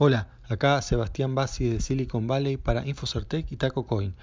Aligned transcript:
Hola, 0.00 0.28
acá 0.48 0.80
Sebastián 0.80 1.34
Bassi 1.34 1.68
de 1.68 1.80
Silicon 1.80 2.28
Valley 2.28 2.56
para 2.56 2.86
Infocertec 2.86 3.50
y 3.50 3.56
TacoCoin. 3.56 4.14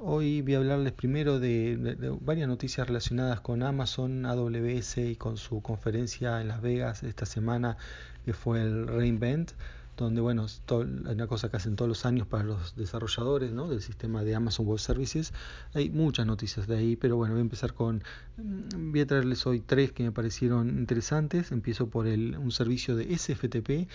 Hoy 0.00 0.40
voy 0.40 0.54
a 0.54 0.56
hablarles 0.56 0.94
primero 0.94 1.38
de, 1.38 2.16
varias 2.22 2.48
noticias 2.48 2.86
relacionadas 2.86 3.42
con 3.42 3.62
Amazon, 3.62 4.24
AWS 4.24 4.96
y 4.96 5.16
con 5.16 5.36
su 5.36 5.60
conferencia 5.60 6.40
en 6.40 6.48
Las 6.48 6.62
Vegas 6.62 7.02
esta 7.02 7.26
semana 7.26 7.76
que 8.24 8.32
fue 8.32 8.62
el 8.62 8.88
Reinvent 8.88 9.50
donde 9.96 10.20
bueno, 10.20 10.46
es 10.46 10.62
una 10.68 11.26
cosa 11.26 11.50
que 11.50 11.56
hacen 11.56 11.76
todos 11.76 11.88
los 11.88 12.06
años 12.06 12.26
para 12.26 12.44
los 12.44 12.74
desarrolladores 12.76 13.52
¿no? 13.52 13.68
del 13.68 13.82
sistema 13.82 14.24
de 14.24 14.34
Amazon 14.34 14.66
Web 14.66 14.78
Services. 14.78 15.32
Hay 15.74 15.90
muchas 15.90 16.26
noticias 16.26 16.66
de 16.66 16.76
ahí, 16.76 16.96
pero 16.96 17.16
bueno, 17.16 17.34
voy 17.34 17.40
a 17.40 17.42
empezar 17.42 17.74
con, 17.74 18.02
mm, 18.38 18.92
voy 18.92 19.00
a 19.00 19.06
traerles 19.06 19.46
hoy 19.46 19.60
tres 19.60 19.92
que 19.92 20.02
me 20.02 20.12
parecieron 20.12 20.68
interesantes. 20.70 21.52
Empiezo 21.52 21.88
por 21.88 22.06
el, 22.06 22.36
un 22.38 22.50
servicio 22.50 22.96
de 22.96 23.16
SFTP. 23.16 23.88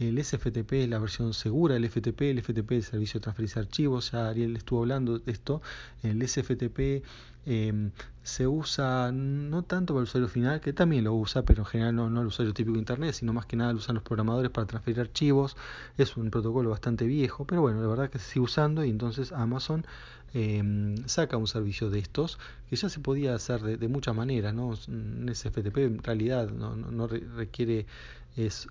El 0.00 0.18
SFTP 0.18 0.72
es 0.72 0.88
la 0.88 0.98
versión 0.98 1.34
segura 1.34 1.74
del 1.74 1.88
FTP, 1.88 2.22
el 2.22 2.42
FTP 2.42 2.72
es 2.72 2.86
el 2.86 2.90
servicio 2.90 3.20
de 3.20 3.24
transferencia 3.24 3.62
de 3.62 3.68
archivos, 3.68 4.10
ya 4.10 4.28
Ariel 4.28 4.56
estuvo 4.56 4.80
hablando 4.80 5.20
de 5.20 5.30
esto. 5.30 5.62
El 6.02 6.26
SFTP 6.26 7.04
Em, 7.46 7.90
se 8.22 8.46
usa 8.46 9.12
no 9.12 9.62
tanto 9.64 9.92
para 9.92 10.02
el 10.02 10.08
usuario 10.08 10.28
final, 10.28 10.60
que 10.60 10.72
también 10.72 11.04
lo 11.04 11.14
usa, 11.14 11.42
pero 11.44 11.62
en 11.62 11.66
general 11.66 11.94
no, 11.94 12.10
no 12.10 12.22
el 12.22 12.28
usuario 12.28 12.54
típico 12.54 12.74
de 12.74 12.78
Internet, 12.80 13.14
sino 13.14 13.32
más 13.32 13.46
que 13.46 13.56
nada 13.56 13.72
lo 13.72 13.78
usan 13.78 13.96
los 13.96 14.04
programadores 14.04 14.50
para 14.50 14.66
transferir 14.66 15.00
archivos. 15.00 15.56
Es 15.98 16.16
un 16.16 16.30
protocolo 16.30 16.70
bastante 16.70 17.06
viejo, 17.06 17.44
pero 17.46 17.60
bueno, 17.60 17.82
la 17.82 17.88
verdad 17.88 18.10
que 18.10 18.18
se 18.18 18.32
sigue 18.32 18.44
usando 18.44 18.84
y 18.84 18.90
entonces 18.90 19.32
Amazon 19.32 19.86
em, 20.34 20.96
saca 21.06 21.36
un 21.36 21.46
servicio 21.46 21.88
de 21.90 22.00
estos 22.00 22.38
que 22.68 22.76
ya 22.76 22.88
se 22.88 23.00
podía 23.00 23.34
hacer 23.34 23.62
de, 23.62 23.88
muchas 23.88 24.14
maneras. 24.14 24.52
¿no? 24.54 24.74
Un 24.88 25.30
SFTP 25.32 25.78
en 25.78 26.02
realidad 26.02 26.50
no, 26.50 26.76
no, 26.76 27.06
requiere 27.06 27.86
es 28.36 28.66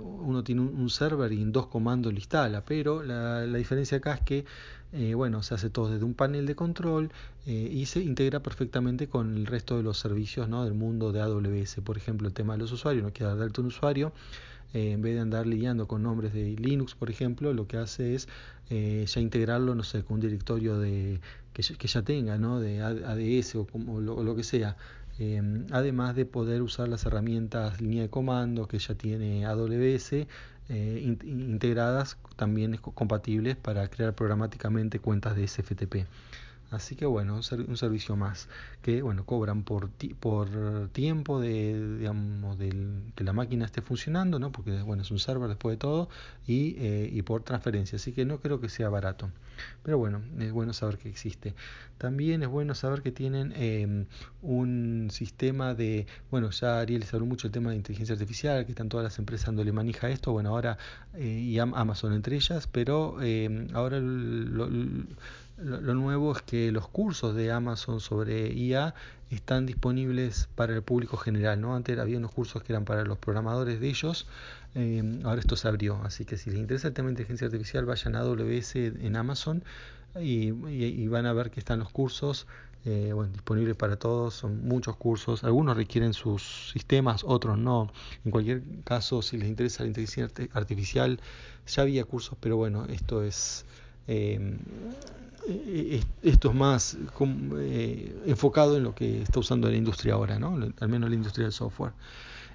uno 0.00 0.44
tiene 0.44 0.60
un, 0.60 0.90
server 0.90 1.32
y 1.32 1.40
en 1.40 1.50
dos 1.50 1.68
comandos 1.68 2.12
lo 2.12 2.18
instala, 2.18 2.62
pero 2.62 3.02
la, 3.02 3.46
la 3.46 3.58
diferencia 3.58 3.96
acá 3.96 4.14
es 4.14 4.20
que 4.20 4.44
eh, 4.92 5.14
bueno, 5.14 5.42
se 5.42 5.54
hace 5.54 5.68
todo 5.68 5.90
desde 5.90 6.04
un 6.04 6.14
panel 6.14 6.46
de 6.46 6.54
control 6.54 7.10
eh, 7.46 7.52
y 7.52 7.84
se 7.86 8.00
integra 8.00 8.40
perfectamente 8.40 9.06
con 9.06 9.36
el 9.36 9.46
resto 9.46 9.76
de 9.76 9.82
los 9.82 9.98
servicios 9.98 10.48
¿no? 10.48 10.64
del 10.64 10.72
mundo 10.72 11.12
de 11.12 11.20
AWS. 11.20 11.76
Por 11.84 11.98
ejemplo, 11.98 12.26
el 12.26 12.32
tema 12.32 12.54
de 12.54 12.60
los 12.60 12.72
usuarios, 12.72 13.04
no 13.04 13.12
quiere 13.12 13.34
darte 13.34 13.60
un 13.60 13.66
usuario, 13.66 14.12
eh, 14.74 14.92
en 14.92 15.02
vez 15.02 15.14
de 15.14 15.20
andar 15.20 15.46
lidiando 15.46 15.86
con 15.86 16.02
nombres 16.02 16.32
de 16.32 16.56
Linux, 16.56 16.94
por 16.94 17.10
ejemplo, 17.10 17.52
lo 17.52 17.66
que 17.66 17.76
hace 17.78 18.14
es 18.14 18.28
ya 18.70 19.20
integrarlo, 19.20 19.74
no 19.74 19.82
sé, 19.82 20.02
con 20.04 20.16
un 20.16 20.20
directorio 20.20 20.78
de, 20.78 21.20
que, 21.54 21.62
ya, 21.62 22.02
tenga, 22.02 22.36
¿no? 22.36 22.60
de 22.60 22.82
ADS 22.82 23.54
o, 23.54 23.66
como, 23.66 24.00
lo, 24.00 24.22
lo 24.22 24.36
que 24.36 24.44
sea. 24.44 24.76
además 25.72 26.14
de 26.14 26.26
poder 26.26 26.60
usar 26.60 26.88
las 26.88 27.06
herramientas 27.06 27.80
línea 27.80 28.02
de 28.02 28.10
comando 28.10 28.68
que 28.68 28.78
ya 28.78 28.94
tiene 28.94 29.46
AWS 29.46 30.26
eh, 30.70 31.16
integradas 31.24 32.18
también 32.36 32.76
compatibles 32.76 33.56
para 33.56 33.88
crear 33.88 34.14
programáticamente 34.14 34.98
cuentas 34.98 35.34
de 35.34 35.48
SFTP. 35.48 36.04
Así 36.70 36.96
que 36.96 37.06
bueno, 37.06 37.36
un, 37.36 37.76
servicio 37.76 38.14
más 38.16 38.48
que 38.82 39.00
bueno 39.00 39.24
cobran 39.24 39.62
por 39.62 39.88
por 40.20 40.88
tiempo 40.92 41.40
de 41.40 41.98
digamos 41.98 42.58
que 42.58 43.24
la 43.24 43.32
máquina 43.32 43.64
esté 43.64 43.80
funcionando, 43.80 44.38
¿no? 44.38 44.52
Porque 44.52 44.82
bueno 44.82 45.02
es 45.02 45.10
un 45.10 45.18
server 45.18 45.48
después 45.48 45.74
de 45.74 45.78
todo 45.78 46.08
y, 46.46 46.76
eh, 46.78 47.08
y 47.10 47.22
por 47.22 47.42
transferencia, 47.42 47.96
así 47.96 48.12
que 48.12 48.26
no 48.26 48.40
creo 48.40 48.60
que 48.60 48.68
sea 48.68 48.90
barato. 48.90 49.30
Pero 49.82 49.98
bueno, 49.98 50.22
es 50.38 50.52
bueno 50.52 50.72
saber 50.72 50.98
que 50.98 51.08
existe. 51.08 51.54
También 51.98 52.42
es 52.42 52.48
bueno 52.48 52.74
saber 52.74 53.02
que 53.02 53.10
tienen 53.10 53.52
em, 53.56 54.06
un 54.42 55.08
sistema 55.10 55.74
de, 55.74 56.06
bueno, 56.30 56.50
ya 56.50 56.80
Ariel 56.80 57.00
les 57.00 57.12
habló 57.12 57.26
mucho 57.26 57.48
del 57.48 57.52
tema 57.52 57.70
de 57.70 57.76
inteligencia 57.76 58.12
artificial, 58.12 58.64
que 58.66 58.72
están 58.72 58.88
todas 58.88 59.04
las 59.04 59.18
empresas 59.18 59.46
dándole 59.46 59.72
manija 59.72 60.06
a 60.06 60.10
esto, 60.10 60.32
bueno, 60.32 60.50
ahora 60.50 60.78
eh, 61.14 61.26
y 61.26 61.58
Amazon 61.58 62.12
entre 62.12 62.36
ellas, 62.36 62.68
pero 62.70 63.20
em, 63.22 63.68
ahora 63.74 63.98
lo, 63.98 64.68
lo, 64.68 65.04
nuevo 65.58 66.32
es 66.32 66.42
que 66.42 66.72
los 66.72 66.88
cursos 66.88 67.34
de 67.34 67.50
Amazon 67.52 68.00
sobre 68.00 68.52
IA 68.52 68.94
están 69.30 69.66
disponibles 69.66 70.48
para 70.54 70.74
el 70.74 70.82
público 70.82 71.16
general. 71.16 71.60
¿no? 71.60 71.74
Antes 71.74 71.98
había 71.98 72.18
unos 72.18 72.32
cursos 72.32 72.62
que 72.62 72.72
eran 72.72 72.84
para 72.84 73.04
los 73.04 73.18
programadores 73.18 73.80
de 73.80 73.88
ellos, 73.88 74.26
eh, 74.74 75.20
ahora 75.24 75.40
esto 75.40 75.56
se 75.56 75.68
abrió. 75.68 76.00
Así 76.04 76.24
que 76.24 76.36
si 76.36 76.50
les 76.50 76.58
interesa 76.58 76.88
el 76.88 76.94
tema 76.94 77.06
de 77.06 77.12
inteligencia 77.12 77.46
artificial, 77.46 77.84
vayan 77.84 78.16
a 78.16 78.20
AWS 78.20 78.76
en 78.76 79.16
Amazon 79.16 79.62
y, 80.20 81.06
van 81.08 81.26
a 81.26 81.32
ver 81.32 81.50
que 81.50 81.60
están 81.60 81.78
los 81.80 81.90
cursos 81.90 82.46
eh, 82.84 83.12
disponibles 83.32 83.76
para 83.76 83.96
todos. 83.96 84.34
Son 84.34 84.66
muchos 84.66 84.96
cursos. 84.96 85.44
Algunos 85.44 85.76
requieren 85.76 86.14
sus 86.14 86.70
sistemas, 86.72 87.24
otros 87.24 87.58
no. 87.58 87.90
En 88.24 88.30
cualquier 88.30 88.62
caso, 88.84 89.22
si 89.22 89.36
les 89.36 89.48
interesa 89.48 89.82
la 89.82 89.88
inteligencia 89.88 90.30
artificial, 90.52 91.20
ya 91.66 91.82
había 91.82 92.04
cursos, 92.04 92.38
pero 92.40 92.56
bueno, 92.56 92.86
esto 92.86 93.22
es... 93.22 93.64
Eh, 94.08 94.58
eh, 95.46 96.02
esto 96.22 96.50
es 96.50 96.54
más 96.54 96.96
eh, 97.58 98.22
enfocado 98.26 98.76
en 98.76 98.82
lo 98.82 98.94
que 98.94 99.22
está 99.22 99.40
usando 99.40 99.70
la 99.70 99.76
industria 99.76 100.14
ahora, 100.14 100.38
¿no? 100.38 100.58
al 100.80 100.88
menos 100.88 101.08
la 101.08 101.16
industria 101.16 101.44
del 101.44 101.52
software. 101.52 101.92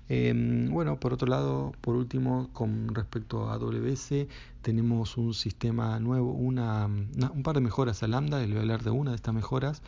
Em, 0.09 0.69
bueno, 0.69 0.99
por 0.99 1.13
otro 1.13 1.27
lado, 1.27 1.71
por 1.79 1.95
último, 1.95 2.49
con 2.51 2.93
respecto 2.93 3.49
a 3.49 3.53
AWS, 3.53 4.27
tenemos 4.61 5.17
un 5.17 5.33
sistema 5.33 5.99
nuevo, 5.99 6.33
una, 6.33 6.85
un 6.87 7.43
par 7.43 7.55
de 7.55 7.61
mejoras 7.61 8.03
a 8.03 8.07
Lambda, 8.07 8.39
les 8.39 8.49
voy 8.49 8.57
a 8.57 8.61
hablar 8.61 8.83
de 8.83 8.89
una 8.89 9.11
de 9.11 9.15
estas 9.15 9.33
mejoras. 9.33 9.81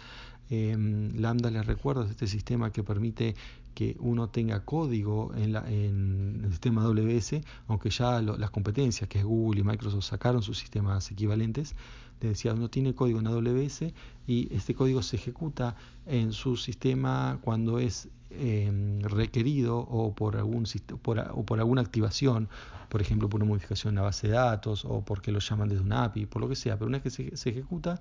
Em, 0.50 1.12
Lambda, 1.20 1.50
les 1.50 1.66
recuerdo, 1.66 2.04
es 2.04 2.12
este 2.12 2.28
sistema 2.28 2.72
que 2.72 2.84
permite 2.84 3.36
que 3.74 3.98
uno 4.00 4.30
tenga 4.30 4.64
código 4.64 5.34
en, 5.36 5.54
la, 5.54 5.70
en 5.70 6.42
el 6.44 6.52
sistema 6.52 6.84
AWS, 6.84 7.42
aunque 7.68 7.90
ya 7.90 8.22
las 8.22 8.50
competencias 8.52 9.10
que 9.10 9.20
es 9.20 9.26
Google 9.26 9.62
y 9.62 9.64
Microsoft 9.64 10.06
sacaron 10.06 10.42
sus 10.42 10.58
sistemas 10.58 11.12
equivalentes, 11.12 11.76
le 12.22 12.30
decía, 12.30 12.54
uno 12.54 12.70
tiene 12.70 12.96
código 12.96 13.20
en 13.20 13.28
AWS 13.28 13.94
y 14.28 14.54
este 14.54 14.74
código 14.74 15.02
se 15.02 15.18
ejecuta 15.18 15.76
en 16.06 16.32
su 16.32 16.56
sistema 16.56 17.40
cuando 17.42 17.80
es 17.80 18.08
em, 18.30 19.02
requerido 19.02 19.78
o 19.78 20.14
por, 20.14 20.36
algún, 20.36 20.66
por, 21.02 21.20
o 21.20 21.44
por 21.44 21.60
alguna 21.60 21.82
activación, 21.82 22.50
por 22.90 23.02
ejemplo, 23.02 23.30
por 23.30 23.42
una 23.42 23.50
modificación 23.50 23.92
en 23.92 23.96
la 23.96 24.02
base 24.04 24.28
de 24.28 24.34
datos 24.34 24.86
o 24.86 25.02
porque 25.04 25.32
lo 25.32 25.40
llaman 25.40 25.70
desde 25.70 25.84
un 25.84 25.94
API, 25.94 26.26
por 26.26 26.42
lo 26.42 26.50
que 26.50 26.56
sea, 26.56 26.78
pero 26.78 26.88
una 26.88 27.00
vez 27.00 27.16
que 27.16 27.36
se, 27.36 27.50
ejecuta 27.50 28.00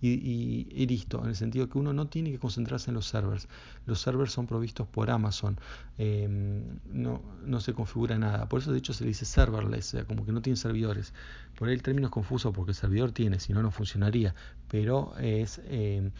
y, 0.00 0.86
listo, 0.86 1.22
en 1.22 1.30
el 1.30 1.36
sentido 1.36 1.68
que 1.68 1.78
uno 1.78 1.92
no 1.92 2.06
tiene 2.06 2.30
que 2.30 2.38
concentrarse 2.38 2.90
en 2.90 2.94
los 2.94 3.06
servers. 3.06 3.48
Los 3.86 4.00
servers 4.00 4.32
son 4.32 4.46
provistos 4.46 4.86
por 4.86 5.10
Amazon, 5.10 5.58
em, 5.96 6.62
no, 6.92 7.60
se 7.60 7.72
configura 7.72 8.18
nada. 8.18 8.48
Por 8.48 8.60
eso, 8.60 8.72
de 8.72 8.78
hecho, 8.78 8.92
se 8.92 9.04
dice 9.04 9.24
serverless, 9.24 9.96
como 10.06 10.26
que 10.26 10.32
no 10.32 10.42
tiene 10.42 10.56
servidores. 10.56 11.14
Por 11.58 11.68
ahí 11.68 11.74
el 11.74 11.82
término 11.82 12.08
es 12.08 12.12
confuso 12.12 12.52
porque 12.52 12.72
el 12.72 12.76
servidor 12.76 13.12
tiene, 13.12 13.40
si 13.40 13.52
no, 13.54 13.62
no 13.62 13.70
funcionaría, 13.70 14.34
pero 14.68 15.16
es 15.18 15.62
eh, 15.64 16.10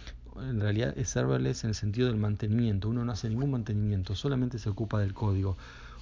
en 0.43 0.61
realidad 0.61 0.97
es 0.97 1.09
serverless 1.11 1.65
en 1.65 1.71
el 1.71 1.75
sentido 1.75 2.09
del 2.09 2.17
mantenimiento. 2.17 2.89
Uno 2.89 3.05
no 3.05 3.13
hace 3.13 3.29
ningún 3.29 3.51
mantenimiento, 3.51 4.15
solamente 4.15 4.59
se 4.59 4.69
ocupa 4.69 5.01
del 5.01 5.15
código. 5.15 5.57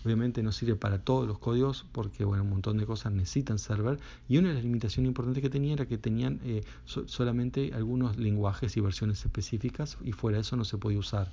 Obviamente 0.04 0.42
no 0.42 0.52
sirve 0.52 0.76
para 0.76 0.98
todos 0.98 1.26
los 1.26 1.38
códigos 1.38 1.86
porque 1.92 2.24
bueno, 2.24 2.42
un 2.42 2.50
montón 2.50 2.76
de 2.76 2.84
cosas 2.84 3.12
necesitan 3.12 3.58
server 3.58 3.98
y 4.28 4.36
una 4.36 4.48
de 4.48 4.54
las 4.54 4.62
limitaciones 4.62 5.08
importantes 5.08 5.42
que 5.42 5.48
tenía 5.48 5.72
era 5.72 5.86
que 5.86 5.96
tenían 5.96 6.40
eh, 6.44 6.62
solamente 6.84 7.72
algunos 7.74 8.18
lenguajes 8.18 8.76
y 8.76 8.80
versiones 8.80 9.24
específicas 9.24 9.96
y 10.04 10.12
fuera 10.12 10.36
de 10.36 10.42
eso 10.42 10.56
no 10.56 10.64
se 10.64 10.76
podía 10.76 10.98
usar. 10.98 11.30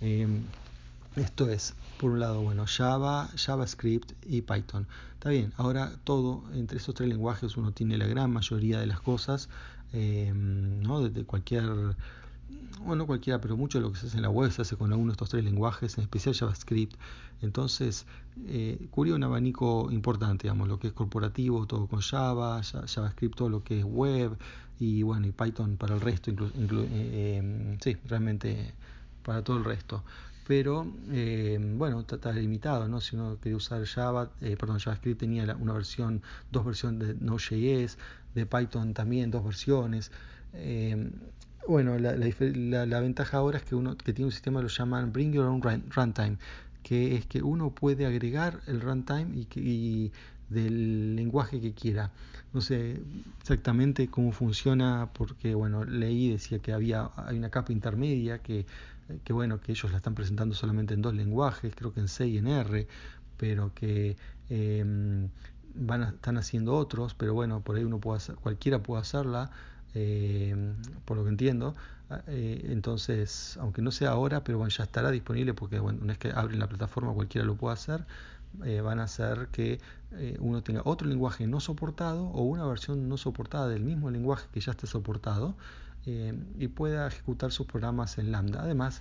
Em, 0.00 0.42
esto 1.16 1.48
es, 1.48 1.74
por 1.98 2.10
un 2.10 2.20
lado, 2.20 2.42
bueno, 2.42 2.64
Java, 2.66 3.28
JavaScript 3.36 4.12
y 4.26 4.42
Python. 4.42 4.86
Está 5.14 5.30
bien, 5.30 5.52
ahora 5.56 5.90
todo, 6.04 6.44
entre 6.54 6.76
esos 6.76 6.94
tres 6.94 7.08
lenguajes 7.08 7.56
uno 7.56 7.72
tiene 7.72 7.96
la 7.96 8.06
gran 8.06 8.30
mayoría 8.30 8.78
de 8.78 8.86
las 8.86 9.00
cosas, 9.00 9.48
eh, 9.94 10.30
¿no? 10.34 11.00
Desde 11.00 11.24
cualquier, 11.24 11.64
bueno, 12.84 13.06
cualquiera, 13.06 13.40
pero 13.40 13.56
mucho 13.56 13.78
de 13.78 13.82
lo 13.82 13.92
que 13.92 13.98
se 13.98 14.06
hace 14.06 14.16
en 14.16 14.22
la 14.22 14.30
web 14.30 14.50
se 14.52 14.62
hace 14.62 14.76
con 14.76 14.92
alguno 14.92 15.10
de 15.10 15.14
estos 15.14 15.30
tres 15.30 15.44
lenguajes, 15.44 15.98
en 15.98 16.04
especial 16.04 16.34
JavaScript. 16.34 16.94
Entonces, 17.42 18.06
eh, 18.46 18.88
un 18.94 19.22
abanico 19.24 19.90
importante, 19.90 20.44
digamos, 20.44 20.68
lo 20.68 20.78
que 20.78 20.88
es 20.88 20.92
corporativo, 20.92 21.66
todo 21.66 21.86
con 21.86 22.00
Java, 22.00 22.62
JavaScript, 22.62 23.36
todo 23.36 23.48
lo 23.48 23.64
que 23.64 23.80
es 23.80 23.84
web, 23.84 24.36
y 24.78 25.02
bueno, 25.02 25.26
y 25.26 25.32
Python 25.32 25.76
para 25.76 25.94
el 25.94 26.00
resto, 26.00 26.30
inclu, 26.30 26.82
eh, 26.82 26.88
eh, 26.92 27.78
sí, 27.82 27.96
realmente 28.06 28.74
para 29.22 29.42
todo 29.42 29.58
el 29.58 29.64
resto 29.64 30.04
pero 30.46 30.86
eh, 31.10 31.58
bueno, 31.60 32.04
está, 32.08 32.32
limitado, 32.32 32.86
¿no? 32.86 33.00
Si 33.00 33.16
uno 33.16 33.36
quería 33.40 33.56
usar 33.56 33.84
Java, 33.84 34.30
perdón, 34.38 34.78
JavaScript 34.78 35.18
tenía 35.18 35.56
una 35.58 35.72
versión, 35.72 36.22
dos 36.52 36.64
versiones 36.64 37.08
de 37.08 37.14
Node.js, 37.14 37.98
de 38.34 38.46
Python 38.46 38.94
también 38.94 39.30
dos 39.30 39.44
versiones. 39.44 40.12
Eh, 40.52 41.10
bueno, 41.68 41.98
la, 41.98 42.16
la, 42.16 43.00
ventaja 43.00 43.38
ahora 43.38 43.58
es 43.58 43.64
que 43.64 43.74
uno 43.74 43.96
que 43.96 44.12
tiene 44.12 44.26
un 44.26 44.32
sistema 44.32 44.62
lo 44.62 44.68
llaman 44.68 45.12
Bring 45.12 45.32
Your 45.32 45.46
Own 45.46 45.62
Runtime, 45.90 46.38
que 46.82 47.16
es 47.16 47.26
que 47.26 47.42
uno 47.42 47.70
puede 47.70 48.06
agregar 48.06 48.60
el 48.66 48.80
runtime 48.80 49.26
y, 49.34 49.60
y 49.60 50.12
del 50.48 51.16
lenguaje 51.16 51.60
que 51.60 51.72
quiera. 51.72 52.12
No 52.52 52.60
sé 52.60 53.02
exactamente 53.40 54.08
cómo 54.08 54.32
funciona 54.32 55.10
porque 55.12 55.54
bueno, 55.54 55.84
leí 55.84 56.30
decía 56.30 56.58
que 56.60 56.72
había 56.72 57.10
hay 57.16 57.36
una 57.36 57.50
capa 57.50 57.72
intermedia 57.72 58.38
que 58.38 58.66
que 59.24 59.32
bueno, 59.32 59.60
que 59.60 59.72
ellos 59.72 59.90
la 59.90 59.98
están 59.98 60.14
presentando 60.14 60.54
solamente 60.54 60.94
en 60.94 61.02
dos 61.02 61.14
lenguajes, 61.14 61.74
creo 61.74 61.92
que 61.92 62.00
en 62.00 62.08
C 62.08 62.26
y 62.26 62.38
en 62.38 62.48
R, 62.48 62.86
pero 63.36 63.72
que 63.74 64.16
em, 64.48 65.28
van 65.74 66.02
están 66.02 66.38
haciendo 66.38 66.74
otros, 66.76 67.14
pero 67.14 67.34
bueno, 67.34 67.60
por 67.60 67.76
ahí 67.76 67.84
uno 67.84 68.00
puede 68.00 68.18
hacer, 68.18 68.36
cualquiera 68.36 68.82
puede 68.82 69.02
hacerla, 69.02 69.50
por 71.04 71.16
lo 71.16 71.24
que 71.24 71.30
entiendo. 71.30 71.74
entonces, 72.28 73.56
aunque 73.60 73.82
no 73.82 73.90
sea 73.90 74.10
ahora, 74.10 74.44
pero 74.44 74.58
bueno, 74.58 74.70
ya 74.70 74.84
estará 74.84 75.10
disponible 75.10 75.54
porque 75.54 75.78
bueno, 75.78 75.98
una 76.02 76.12
vez 76.12 76.18
que 76.18 76.30
abren 76.30 76.58
la 76.58 76.68
plataforma 76.68 77.12
cualquiera 77.12 77.46
lo 77.46 77.56
puede 77.56 77.74
hacer. 77.74 78.04
van 78.82 79.00
a 79.00 79.04
hacer 79.04 79.48
que 79.52 79.80
uno 80.38 80.62
tenga 80.62 80.82
otro 80.84 81.08
lenguaje 81.08 81.46
no 81.46 81.60
soportado 81.60 82.26
o 82.26 82.42
una 82.42 82.64
versión 82.66 83.08
no 83.08 83.16
soportada 83.16 83.68
del 83.68 83.82
mismo 83.82 84.10
lenguaje 84.10 84.46
que 84.52 84.60
ya 84.60 84.72
esté 84.72 84.86
soportado 84.86 85.54
y 86.06 86.68
pueda 86.68 87.08
ejecutar 87.08 87.50
sus 87.50 87.66
programas 87.66 88.18
en 88.18 88.30
Lambda. 88.30 88.62
Además, 88.62 89.00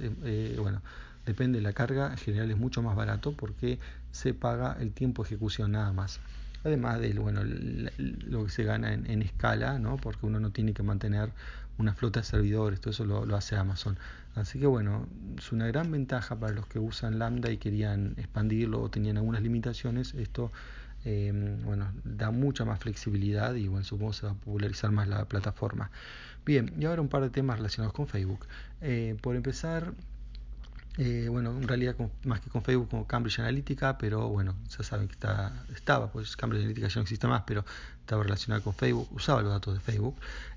bueno, 0.57 0.81
depende 1.25 1.59
de 1.59 1.63
la 1.63 1.73
carga, 1.73 2.11
en 2.11 2.17
general 2.17 2.51
es 2.51 2.57
mucho 2.57 2.81
más 2.81 2.95
barato 2.95 3.33
porque 3.33 3.79
se 4.11 4.33
paga 4.33 4.77
el 4.79 4.91
tiempo 4.91 5.23
de 5.23 5.27
ejecución 5.27 5.71
nada 5.73 5.91
más. 5.93 6.19
Además 6.65 6.99
de 6.99 7.13
bueno, 7.13 7.41
lo 7.43 8.45
que 8.45 8.49
se 8.49 8.63
gana 8.63 8.91
en, 8.91 9.21
escala, 9.21 9.77
¿no? 9.77 9.97
porque 9.97 10.25
uno 10.25 10.39
no 10.39 10.49
tiene 10.49 10.73
que 10.73 10.81
mantener 10.81 11.29
una 11.77 11.93
flota 11.93 12.21
de 12.21 12.25
servidores, 12.25 12.81
todo 12.81 12.89
eso 12.89 13.05
lo, 13.05 13.35
hace 13.35 13.55
Amazon. 13.55 13.97
Así 14.33 14.59
que 14.59 14.65
bueno, 14.65 15.07
es 15.37 15.51
una 15.51 15.67
gran 15.67 15.91
ventaja 15.91 16.39
para 16.39 16.53
los 16.53 16.65
que 16.65 16.79
usan 16.79 17.19
Lambda 17.19 17.51
y 17.51 17.57
querían 17.57 18.15
expandirlo 18.17 18.81
o 18.81 18.89
tenían 18.89 19.17
algunas 19.17 19.43
limitaciones. 19.43 20.15
Esto 20.15 20.51
em, 21.03 21.61
bueno, 21.63 21.91
da 22.03 22.31
mucha 22.31 22.65
más 22.65 22.79
flexibilidad 22.79 23.53
y 23.53 23.67
bueno, 23.67 23.85
supongo 23.85 24.13
se 24.13 24.25
va 24.25 24.31
a 24.31 24.35
popularizar 24.35 24.91
más 24.91 25.07
la 25.07 25.25
plataforma. 25.25 25.91
Bien, 26.45 26.73
y 26.79 26.85
ahora 26.85 27.01
un 27.01 27.09
par 27.09 27.21
de 27.21 27.29
temas 27.29 27.57
relacionados 27.57 27.93
con 27.93 28.07
Facebook. 28.07 28.47
Eh, 28.81 29.17
por 29.21 29.35
empezar, 29.35 29.93
eh, 30.97 31.27
bueno, 31.29 31.51
en 31.51 31.67
realidad 31.67 31.95
más 32.23 32.39
que 32.39 32.49
con 32.49 32.63
Facebook, 32.63 32.89
como 32.89 33.05
Cambridge 33.05 33.39
Analytica, 33.39 33.97
pero 33.97 34.29
bueno, 34.29 34.55
ya 34.69 34.83
saben 34.83 35.07
que 35.07 35.13
está, 35.13 35.65
estaba, 35.73 36.11
pues 36.11 36.37
Cambridge 36.37 36.61
Analytica 36.61 36.87
ya 36.87 36.95
no 36.95 37.01
existe 37.01 37.27
más, 37.27 37.43
pero 37.45 37.65
estaba 37.99 38.23
relacionado 38.23 38.63
con 38.63 38.73
Facebook, 38.73 39.09
usaba 39.11 39.41
los 39.41 39.51
datos 39.51 39.73
de 39.73 39.79
Facebook. 39.81 40.15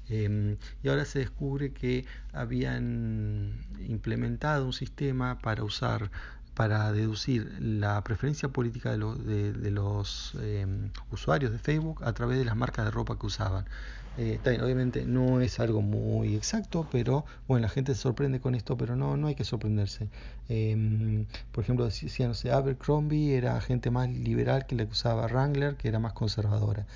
Em, 0.08 0.56
y 0.82 0.88
ahora 0.88 1.04
se 1.04 1.18
descubre 1.18 1.72
que 1.72 2.06
habían 2.32 3.66
implementado 3.86 4.64
un 4.64 4.72
sistema 4.72 5.38
para 5.38 5.64
usar 5.64 6.10
para 6.58 6.90
deducir 6.90 7.52
la 7.60 8.02
preferencia 8.02 8.48
política 8.48 8.90
de, 8.90 9.70
los 9.70 10.34
em, 10.42 10.90
usuarios 11.12 11.52
de 11.52 11.58
Facebook 11.58 12.02
a 12.02 12.12
través 12.14 12.36
de 12.36 12.44
las 12.44 12.56
marcas 12.56 12.84
de 12.84 12.90
ropa 12.90 13.16
que 13.16 13.26
usaban. 13.26 13.64
Eh, 14.16 14.40
obviamente 14.60 15.06
no 15.06 15.40
es 15.40 15.60
algo 15.60 15.82
muy 15.82 16.34
exacto, 16.34 16.88
pero 16.90 17.24
bueno, 17.46 17.62
la 17.62 17.68
gente 17.68 17.94
se 17.94 18.00
sorprende 18.00 18.40
con 18.40 18.56
esto, 18.56 18.76
pero 18.76 18.96
no, 18.96 19.16
no 19.16 19.28
hay 19.28 19.36
que 19.36 19.44
sorprenderse. 19.44 20.08
Em, 20.48 21.26
por 21.52 21.62
ejemplo, 21.62 21.84
decían, 21.84 22.30
no 22.30 22.34
sé, 22.34 22.50
Abercrombie 22.50 23.36
era 23.36 23.60
gente 23.60 23.92
más 23.92 24.08
liberal 24.10 24.66
que 24.66 24.74
la 24.74 24.84
que 24.84 24.90
usaba 24.90 25.28
Wrangler, 25.28 25.76
que 25.76 25.86
era 25.86 26.00
más 26.00 26.12
conservadora. 26.12 26.86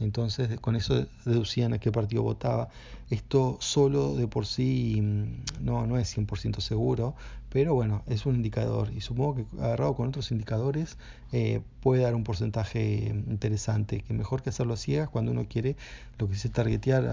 Entonces, 0.00 0.58
con 0.60 0.74
eso 0.74 1.06
deducían 1.24 1.72
a 1.72 1.78
qué 1.78 1.92
partido 1.92 2.22
votaba. 2.22 2.68
Esto 3.10 3.56
solo 3.60 4.16
de 4.16 4.26
por 4.26 4.46
sí 4.46 5.00
mm, 5.00 5.64
no, 5.64 5.86
no 5.86 5.98
es 5.98 6.16
100% 6.16 6.60
seguro, 6.60 7.14
pero 7.52 7.74
bueno, 7.74 8.02
es 8.06 8.24
un 8.24 8.36
indicador 8.36 8.90
y 8.96 9.02
supongo 9.02 9.36
que 9.36 9.44
agarrado 9.62 9.94
con 9.94 10.08
otros 10.08 10.30
indicadores 10.32 10.96
eh, 11.32 11.60
puede 11.80 12.02
dar 12.02 12.14
un 12.14 12.24
porcentaje 12.24 13.12
interesante, 13.28 14.00
que 14.00 14.14
mejor 14.14 14.42
que 14.42 14.48
hacerlo 14.48 14.74
a 14.74 14.78
ciegas 14.78 15.10
cuando 15.10 15.32
uno 15.32 15.46
quiere 15.46 15.76
lo 16.18 16.28
que 16.28 16.36
se 16.36 16.48
targetear 16.48 17.04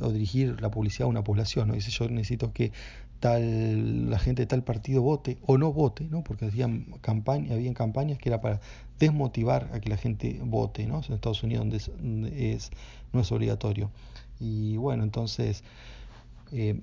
o 0.00 0.12
dirigir 0.12 0.60
la 0.60 0.70
publicidad 0.70 1.06
a 1.06 1.10
una 1.10 1.24
población. 1.24 1.68
¿no? 1.68 1.74
Dice 1.74 1.90
yo 1.90 2.08
necesito 2.08 2.52
que 2.52 2.70
tal 3.22 4.10
la 4.10 4.18
gente 4.18 4.42
de 4.42 4.46
tal 4.46 4.64
partido 4.64 5.00
vote 5.00 5.38
o 5.46 5.56
no 5.56 5.72
vote, 5.72 6.08
¿no? 6.10 6.24
porque 6.24 6.46
habían, 6.46 6.86
campaña, 7.00 7.54
habían 7.54 7.72
campañas 7.72 8.18
que 8.18 8.28
era 8.28 8.40
para 8.40 8.60
desmotivar 8.98 9.70
a 9.72 9.78
que 9.78 9.88
la 9.88 9.96
gente 9.96 10.40
vote, 10.42 10.86
¿no? 10.86 11.00
en 11.06 11.14
Estados 11.14 11.44
Unidos 11.44 11.64
donde 11.64 12.52
es, 12.52 12.70
no 13.12 13.20
es 13.20 13.30
obligatorio. 13.30 13.90
Y 14.40 14.76
bueno, 14.76 15.04
entonces 15.04 15.62
eh, 16.50 16.80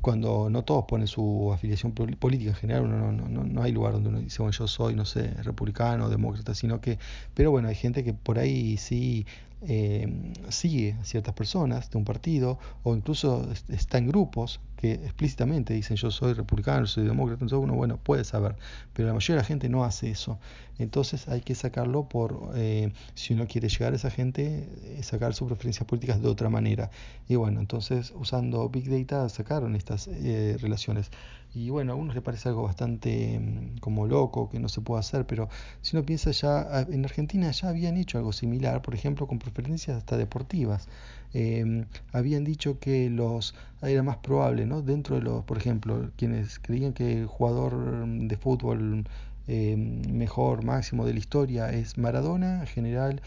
cuando 0.00 0.48
no 0.48 0.62
todos 0.62 0.84
ponen 0.84 1.08
su 1.08 1.52
afiliación 1.52 1.90
política 1.92 2.50
en 2.50 2.56
general, 2.56 2.84
uno 2.84 3.10
no, 3.10 3.28
no, 3.28 3.42
no, 3.42 3.62
hay 3.62 3.72
lugar 3.72 3.94
donde 3.94 4.10
uno 4.10 4.20
dice, 4.20 4.42
bueno, 4.42 4.52
yo 4.56 4.68
soy, 4.68 4.94
no 4.94 5.04
sé, 5.04 5.34
republicano, 5.42 6.08
demócrata, 6.08 6.54
sino 6.54 6.80
que, 6.80 7.00
pero 7.34 7.50
bueno, 7.50 7.66
hay 7.66 7.74
gente 7.74 8.04
que 8.04 8.14
por 8.14 8.38
ahí 8.38 8.76
sí 8.76 9.26
eh, 9.62 10.32
sigue 10.50 10.96
a 11.00 11.04
ciertas 11.04 11.34
personas 11.34 11.90
de 11.90 11.98
un 11.98 12.04
partido 12.04 12.58
o 12.82 12.94
incluso 12.94 13.48
está 13.68 13.98
en 13.98 14.08
grupos 14.08 14.60
que 14.76 14.92
explícitamente 14.94 15.72
dicen 15.72 15.96
yo 15.96 16.10
soy 16.10 16.34
republicano, 16.34 16.86
soy 16.86 17.04
demócrata, 17.04 17.44
entonces 17.44 17.64
uno, 17.64 17.74
bueno, 17.74 17.96
puede 17.96 18.24
saber, 18.24 18.56
pero 18.92 19.08
la 19.08 19.14
mayoría 19.14 19.36
de 19.36 19.42
la 19.42 19.46
gente 19.46 19.68
no 19.68 19.84
hace 19.84 20.10
eso. 20.10 20.38
Entonces 20.78 21.28
hay 21.28 21.40
que 21.40 21.54
sacarlo 21.54 22.08
por, 22.08 22.50
eh, 22.56 22.92
si 23.14 23.32
uno 23.32 23.46
quiere 23.46 23.68
llegar 23.68 23.92
a 23.92 23.96
esa 23.96 24.10
gente, 24.10 24.68
eh, 24.82 25.02
sacar 25.02 25.32
sus 25.32 25.46
preferencias 25.46 25.86
políticas 25.86 26.20
de 26.20 26.28
otra 26.28 26.50
manera. 26.50 26.90
Y 27.28 27.36
bueno, 27.36 27.60
entonces 27.60 28.12
usando 28.16 28.68
Big 28.68 28.90
Data 28.90 29.28
sacaron 29.28 29.76
estas 29.76 30.08
relaciones. 30.60 31.10
Y 31.54 31.70
bueno, 31.70 31.92
a 31.92 31.94
algunos 31.94 32.16
les 32.16 32.24
parece 32.24 32.48
algo 32.48 32.64
bastante 32.64 33.38
mm, 33.38 33.78
como 33.78 34.06
loco, 34.06 34.50
que 34.50 34.58
no 34.58 34.68
se 34.68 34.80
puede 34.80 35.00
hacer, 35.00 35.24
pero 35.24 35.48
si 35.82 35.96
uno 35.96 36.04
piensa 36.04 36.32
ya, 36.32 36.84
en 36.90 37.04
Argentina 37.04 37.50
ya 37.52 37.68
habían 37.68 37.96
hecho 37.96 38.18
algo 38.18 38.32
similar, 38.32 38.82
por 38.82 38.94
ejemplo, 38.94 39.28
con 39.28 39.38
preferencias 39.54 39.96
hasta 39.96 40.16
deportivas. 40.16 40.88
Em, 41.32 41.86
habían 42.12 42.44
dicho 42.44 42.78
que 42.78 43.10
los 43.10 43.54
era 43.82 44.02
más 44.02 44.18
probable, 44.18 44.66
¿no? 44.66 44.82
Dentro 44.82 45.16
de 45.16 45.22
los, 45.22 45.44
por 45.44 45.58
ejemplo, 45.58 46.10
quienes 46.16 46.58
creían 46.58 46.92
que 46.92 47.20
el 47.20 47.26
jugador 47.26 48.06
de 48.06 48.36
fútbol 48.36 49.04
em, 49.46 50.02
mejor, 50.12 50.64
máximo 50.64 51.06
de 51.06 51.12
la 51.14 51.18
historia 51.18 51.70
es 51.70 51.98
Maradona, 51.98 52.60
en 52.60 52.66
general 52.66 53.22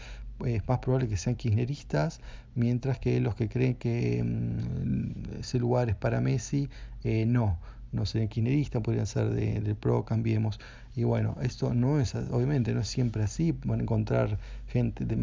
es 0.46 0.66
más 0.68 0.78
probable 0.78 1.08
que 1.08 1.16
sean 1.16 1.36
kirchneristas, 1.36 2.20
mientras 2.54 2.98
que 2.98 3.20
los 3.20 3.34
que 3.34 3.48
creen 3.48 3.74
que 3.74 4.22
mm, 4.24 5.40
ese 5.40 5.58
lugar 5.58 5.88
es 5.88 5.96
para 5.96 6.20
Messi, 6.20 6.68
eh, 7.04 7.26
no 7.26 7.58
no 7.92 8.06
sé, 8.06 8.26
kirchnerista, 8.28 8.80
podrían 8.80 9.06
ser 9.06 9.30
de, 9.30 9.60
del 9.60 9.76
PRO, 9.76 10.04
Cambiemos. 10.04 10.60
Y 10.96 11.04
bueno, 11.04 11.36
esto 11.42 11.74
no 11.74 12.00
es, 12.00 12.14
obviamente, 12.14 12.74
no 12.74 12.80
es 12.80 12.88
siempre 12.88 13.22
así. 13.22 13.52
Van 13.64 13.80
a 13.80 13.82
encontrar 13.82 14.38
gente, 14.68 15.04
de 15.04 15.14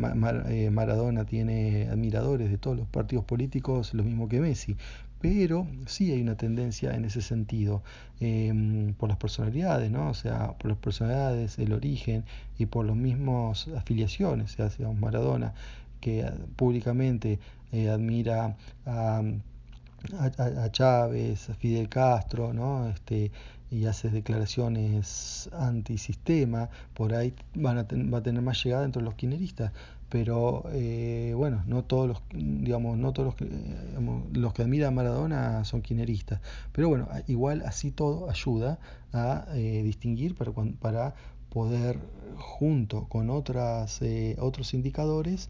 eh, 0.50 0.69
Maradona 0.69 1.25
tiene 1.25 1.88
admiradores 1.89 2.50
de 2.50 2.57
todos 2.57 2.77
los 2.77 2.88
partidos 2.88 3.25
políticos, 3.25 3.94
lo 3.94 4.03
mismo 4.03 4.29
que 4.29 4.39
Messi. 4.39 4.75
Pero 5.21 5.67
sí 5.85 6.12
hay 6.12 6.21
una 6.21 6.35
tendencia 6.38 6.95
en 6.95 7.06
ese 7.06 7.21
sentido, 7.21 7.81
em, 8.19 8.94
por 8.94 9.09
las 9.09 9.17
personalidades, 9.17 9.89
¿no? 9.91 10.09
O 10.09 10.13
sea, 10.13 10.53
por 10.53 10.69
las 10.69 10.77
personalidades, 10.77 11.57
el 11.59 11.73
origen 11.73 12.25
y 12.59 12.67
por 12.67 12.85
las 12.85 12.95
mismas 12.95 13.67
afiliaciones. 13.69 14.59
O 14.59 14.69
sea, 14.69 14.91
Maradona, 14.91 15.53
que 16.00 16.25
públicamente 16.56 17.39
eh, 17.72 17.89
admira 17.89 18.55
a 18.86 19.24
a, 20.19 20.71
Chávez, 20.71 21.50
a 21.50 21.53
Fidel 21.55 21.89
Castro, 21.89 22.53
¿no? 22.53 22.88
Este, 22.89 23.31
y 23.71 23.85
hace 23.85 24.09
declaraciones 24.09 25.50
antisistema, 25.53 26.69
por 26.93 27.13
ahí 27.13 27.33
van 27.55 27.77
a 27.79 27.83
va 27.83 28.19
a 28.19 28.24
tener 28.24 28.41
más 28.41 28.63
llegada 28.63 28.85
entre 28.85 29.01
los 29.01 29.15
kirchneristas. 29.15 29.71
Pero 30.09 30.63
eh, 30.71 31.33
bueno, 31.35 31.63
no 31.65 31.83
todos 31.83 32.07
los, 32.07 32.21
digamos, 32.31 32.97
no 32.97 33.12
todos 33.12 33.27
los 33.27 33.35
que, 33.35 33.50
los 34.33 34.53
que 34.53 34.62
admiran 34.62 34.89
a 34.89 34.91
Maradona 34.91 35.65
son 35.65 35.81
kirchneristas. 35.81 36.41
Pero 36.71 36.89
bueno, 36.89 37.09
igual 37.27 37.63
así 37.65 37.91
todo 37.91 38.29
ayuda 38.29 38.79
a 39.13 39.45
eh, 39.55 39.81
distinguir 39.83 40.35
para, 40.35 40.51
para 40.79 41.15
poder, 41.50 42.00
junto 42.38 43.07
con 43.07 43.29
otras, 43.29 44.01
eh, 44.01 44.35
otros 44.39 44.74
indicadores, 44.74 45.50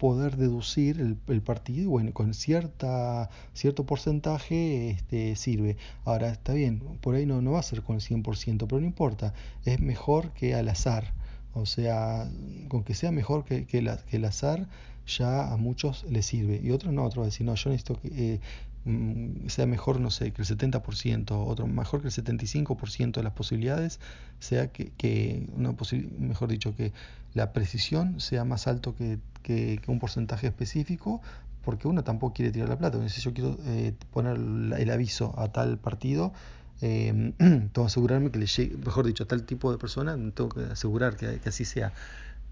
poder 0.00 0.38
deducir 0.38 0.98
el, 0.98 1.42
partido 1.42 1.90
bueno, 1.90 2.14
con 2.14 2.32
cierta, 2.32 3.28
cierto 3.52 3.84
porcentaje 3.84 4.88
este, 4.92 5.36
sirve. 5.36 5.76
Ahora 6.06 6.30
está 6.30 6.54
bien, 6.54 6.80
por 7.02 7.16
ahí 7.16 7.26
no, 7.26 7.42
no 7.42 7.50
va 7.52 7.58
a 7.58 7.62
ser 7.62 7.82
con 7.82 7.96
el 7.96 8.00
100%, 8.00 8.66
pero 8.66 8.80
no 8.80 8.86
importa, 8.86 9.34
es 9.66 9.78
mejor 9.78 10.30
que 10.32 10.54
al 10.54 10.70
azar. 10.70 11.12
O 11.54 11.66
sea, 11.66 12.28
con 12.68 12.84
que 12.84 12.94
sea 12.94 13.10
mejor 13.10 13.44
que, 13.44 13.66
que, 13.66 13.82
que 14.08 14.16
el 14.16 14.24
azar, 14.24 14.68
ya 15.06 15.52
a 15.52 15.56
muchos 15.56 16.04
les 16.08 16.26
sirve. 16.26 16.60
Y 16.62 16.70
otros 16.70 16.92
no, 16.92 17.04
otros 17.04 17.16
van 17.18 17.24
a 17.24 17.26
decir, 17.26 17.46
no, 17.46 17.54
yo 17.54 17.70
necesito 17.70 18.00
que 18.00 18.34
eh, 18.34 18.40
mm, 18.84 19.48
sea 19.48 19.66
mejor, 19.66 20.00
no 20.00 20.10
sé, 20.10 20.32
que 20.32 20.42
el 20.42 20.48
70%, 20.48 21.30
otro 21.46 21.66
mejor 21.66 22.00
que 22.00 22.08
el 22.08 22.14
75% 22.14 23.12
de 23.12 23.22
las 23.22 23.32
posibilidades, 23.32 24.00
sea 24.38 24.68
que, 24.68 24.92
que 24.96 25.46
una 25.56 25.74
mejor 26.18 26.48
dicho, 26.48 26.74
que 26.76 26.92
la 27.34 27.52
precisión 27.52 28.20
sea 28.20 28.44
más 28.44 28.66
alto 28.66 28.94
que, 28.94 29.18
que, 29.42 29.80
un 29.86 29.98
porcentaje 29.98 30.46
específico, 30.46 31.20
porque 31.62 31.88
uno 31.88 32.04
tampoco 32.04 32.34
quiere 32.34 32.52
tirar 32.52 32.68
la 32.68 32.78
plata. 32.78 33.06
Si 33.08 33.20
yo 33.20 33.34
quiero 33.34 33.58
eh, 33.66 33.94
poner 34.12 34.36
el 34.36 34.90
aviso 34.90 35.34
a 35.38 35.48
tal 35.48 35.78
partido, 35.78 36.32
eh, 36.82 37.32
tengo 37.38 37.70
que 37.72 37.80
asegurarme 37.80 38.30
que 38.30 38.38
le 38.38 38.46
llegue, 38.46 38.76
mejor 38.76 39.06
dicho, 39.06 39.24
a 39.24 39.26
tal 39.26 39.44
tipo 39.44 39.70
de 39.72 39.78
persona, 39.78 40.14
tengo 40.34 40.48
que 40.50 40.64
asegurar 40.64 41.16
que, 41.16 41.40
así 41.46 41.64
sea. 41.64 41.92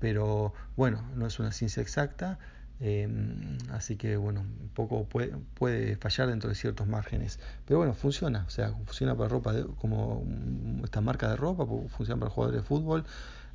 Pero 0.01 0.53
bueno, 0.77 1.03
no 1.17 1.27
es 1.27 1.39
una 1.39 1.53
ciencia 1.53 1.83
exacta. 1.83 2.39
Eh, 2.81 3.09
así 3.73 3.97
que 3.97 4.17
bueno, 4.17 4.43
un 4.43 4.69
poco 4.69 5.05
puede, 5.05 5.33
puede, 5.55 5.97
fallar 5.97 6.29
dentro 6.29 6.49
de 6.49 6.55
ciertos 6.55 6.87
márgenes. 6.87 7.41
Pero 7.67 7.79
bueno, 7.79 7.95
funciona. 7.95 8.45
O 8.47 8.51
sea, 8.51 8.73
funciona 8.87 9.17
para 9.17 9.29
ropa 9.29 9.55
como 9.81 10.25
esta 10.85 11.01
marca 11.01 11.29
de 11.31 11.37
ropa, 11.37 11.67
funciona 11.89 12.21
para 12.21 12.31
jugadores 12.31 12.63
de 12.63 12.67
fútbol. 12.67 13.05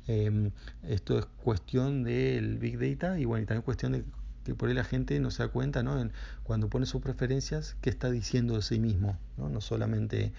Em, 0.06 0.50
esto 0.82 1.18
es 1.18 1.26
cuestión 1.42 2.04
del 2.04 2.58
Big 2.58 2.78
Data 2.78 3.18
y 3.18 3.24
bueno, 3.24 3.44
y 3.44 3.46
también 3.46 3.62
cuestión 3.62 3.92
de 3.92 4.04
que 4.44 4.54
por 4.54 4.68
ahí 4.68 4.74
la 4.74 4.84
gente 4.84 5.18
no 5.20 5.30
se 5.30 5.42
da 5.42 5.48
cuenta, 5.48 5.82
¿no? 5.82 5.98
En, 5.98 6.12
cuando 6.42 6.68
pone 6.68 6.84
sus 6.84 7.00
preferencias, 7.00 7.76
qué 7.80 7.88
está 7.88 8.10
diciendo 8.10 8.56
de 8.56 8.62
sí 8.62 8.78
mismo, 8.78 9.16
¿no? 9.38 9.48
No 9.48 9.62
solamente 9.62 10.32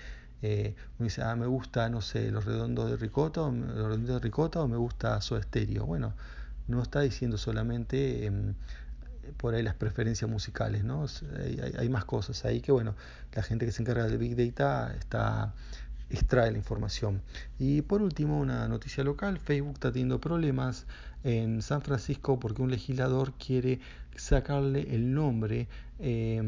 eh, 0.46 0.76
uno 1.00 1.06
dice, 1.06 1.24
ah, 1.24 1.36
me 1.36 1.48
gusta, 1.48 1.90
no 1.90 2.02
sé, 2.02 2.32
los 2.32 2.46
redondos 2.46 2.90
de 2.90 2.98
ricota, 2.98 3.42
o, 3.42 3.52
los 3.52 3.88
redondos 3.88 4.16
de 4.16 4.20
ricota 4.20 4.62
o 4.62 4.68
me 4.68 4.78
gusta 4.78 5.20
su 5.22 5.36
estéreo. 5.36 5.86
Bueno, 5.86 6.14
no 6.68 6.82
está 6.82 7.02
diciendo 7.02 7.38
solamente 7.38 8.28
eh, 8.28 8.32
por 9.38 9.56
ahí 9.56 9.64
las 9.64 9.76
preferencias 9.76 10.30
musicales, 10.30 10.84
¿no? 10.84 11.06
Hay, 11.40 11.60
hay, 11.78 11.90
más 11.90 12.06
cosas 12.06 12.46
ahí 12.46 12.62
que, 12.62 12.72
bueno, 12.72 12.96
la 13.34 13.44
gente 13.44 13.66
que 13.66 13.72
se 13.72 13.82
encarga 13.82 14.06
del 14.06 14.18
Big 14.18 14.36
Data 14.36 14.94
está 14.96 15.54
extrae 16.10 16.52
la 16.52 16.58
información. 16.58 17.22
Y 17.60 17.82
por 17.82 18.02
último, 18.02 18.40
una 18.40 18.68
noticia 18.68 19.04
local, 19.04 19.40
Facebook 19.40 19.74
está 19.74 19.92
teniendo 19.92 20.20
problemas 20.20 20.86
en 21.24 21.62
San 21.62 21.82
Francisco 21.82 22.40
porque 22.40 22.62
un 22.62 22.70
legislador 22.70 23.34
quiere 23.34 23.80
sacarle 24.16 24.94
el 24.94 25.14
nombre 25.14 25.68
eh, 26.00 26.42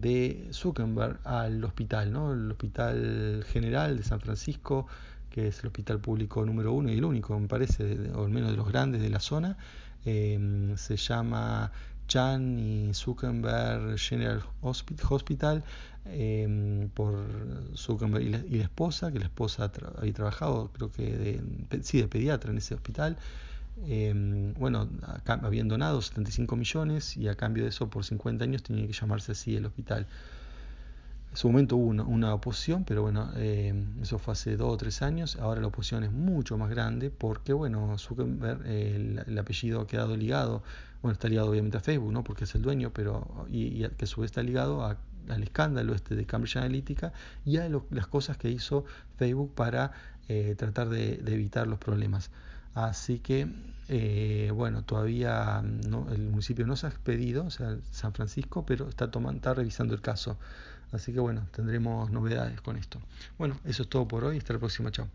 de 0.00 0.48
Zuckerberg 0.52 1.20
al 1.24 1.64
hospital, 1.64 2.12
¿no? 2.12 2.32
el 2.32 2.50
Hospital 2.50 3.44
General 3.48 3.96
de 3.96 4.02
San 4.02 4.20
Francisco, 4.20 4.86
que 5.30 5.48
es 5.48 5.60
el 5.60 5.66
hospital 5.66 6.00
público 6.00 6.44
número 6.44 6.72
uno 6.72 6.90
y 6.90 6.98
el 6.98 7.04
único, 7.04 7.38
me 7.38 7.48
parece, 7.48 8.10
o 8.14 8.24
al 8.24 8.30
menos 8.30 8.50
de 8.50 8.56
los 8.56 8.68
grandes 8.68 9.02
de 9.02 9.10
la 9.10 9.20
zona, 9.20 9.56
eh, 10.04 10.72
se 10.76 10.96
llama 10.96 11.70
Chan 12.08 12.58
y 12.58 12.94
Zuckerberg 12.94 13.98
General 13.98 14.42
Hospital 14.62 15.62
eh, 16.06 16.88
por 16.94 17.24
Zuckerberg 17.76 18.24
y 18.24 18.28
la, 18.30 18.38
y 18.38 18.56
la, 18.56 18.64
esposa, 18.64 19.12
que 19.12 19.18
la 19.18 19.26
esposa 19.26 19.70
tra 19.70 19.92
había 19.98 20.12
trabajado, 20.14 20.70
creo 20.72 20.90
que 20.90 21.02
de, 21.02 21.82
sí, 21.82 22.00
de 22.00 22.08
pediatra 22.08 22.50
en 22.50 22.58
ese 22.58 22.74
hospital. 22.74 23.16
Eh, 23.86 24.52
bueno, 24.58 24.88
habían 25.26 25.68
donado 25.68 26.02
75 26.02 26.56
millones 26.56 27.16
y 27.16 27.28
a 27.28 27.34
cambio 27.34 27.64
de 27.64 27.70
eso 27.70 27.88
por 27.88 28.04
50 28.04 28.44
años 28.44 28.62
tenía 28.62 28.86
que 28.86 28.92
llamarse 28.92 29.32
así 29.32 29.56
el 29.56 29.66
hospital. 29.66 30.06
En 31.30 31.36
su 31.36 31.48
momento 31.48 31.76
hubo 31.76 31.88
una, 31.88 32.34
oposición, 32.34 32.84
pero 32.84 33.02
bueno, 33.02 33.30
eh, 33.36 33.74
eso 34.02 34.18
fue 34.18 34.32
hace 34.32 34.56
dos 34.56 34.72
o 34.72 34.76
tres 34.76 35.02
años. 35.02 35.36
Ahora 35.36 35.60
la 35.60 35.68
oposición 35.68 36.04
es 36.04 36.10
mucho 36.10 36.56
más 36.56 36.70
grande 36.70 37.10
porque, 37.10 37.52
bueno, 37.52 37.96
Zuckerberg, 37.98 38.62
eh, 38.66 38.96
el, 38.96 39.24
el, 39.26 39.38
apellido 39.38 39.80
ha 39.80 39.86
quedado 39.86 40.16
ligado, 40.16 40.62
bueno, 41.02 41.12
está 41.12 41.28
ligado 41.28 41.50
obviamente 41.50 41.76
a 41.76 41.80
Facebook, 41.80 42.12
¿no? 42.12 42.24
Porque 42.24 42.44
es 42.44 42.54
el 42.54 42.62
dueño, 42.62 42.92
pero 42.92 43.46
y, 43.50 43.86
que 43.88 44.04
a 44.04 44.08
su 44.08 44.22
vez 44.22 44.30
está 44.30 44.42
ligado 44.42 44.84
al 44.84 45.42
escándalo 45.42 45.94
este 45.94 46.16
de 46.16 46.24
Cambridge 46.24 46.56
Analytica 46.56 47.12
y 47.44 47.58
a 47.58 47.68
las 47.90 48.06
cosas 48.06 48.38
que 48.38 48.50
hizo 48.50 48.86
Facebook 49.16 49.54
para 49.54 49.92
eh, 50.28 50.54
tratar 50.56 50.88
de 50.88 51.22
evitar 51.26 51.66
los 51.66 51.78
problemas. 51.78 52.30
Así 52.86 53.18
que, 53.18 53.48
eh, 53.88 54.52
bueno, 54.54 54.82
todavía 54.84 55.60
el 55.60 56.28
municipio 56.30 56.64
no 56.64 56.76
se 56.76 56.86
ha 56.86 56.90
expedido, 56.90 57.44
o 57.46 57.50
sea, 57.50 57.76
San 57.90 58.12
Francisco, 58.12 58.64
pero 58.64 58.88
está, 58.88 59.10
tomando, 59.10 59.38
está 59.38 59.54
revisando 59.54 59.94
el 59.94 60.00
caso. 60.00 60.38
Así 60.92 61.12
que, 61.12 61.18
bueno, 61.18 61.48
tendremos 61.50 62.10
novedades 62.12 62.60
con 62.60 62.76
esto. 62.76 63.00
Bueno, 63.36 63.58
eso 63.64 63.82
es 63.82 63.88
todo 63.88 64.06
por 64.06 64.24
hoy. 64.24 64.38
Hasta 64.38 64.52
la 64.52 64.60
próxima. 64.60 64.92
Chao. 64.92 65.08